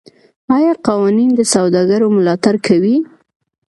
[0.55, 2.95] آیا قوانین د سوداګرو ملاتړ کوي؟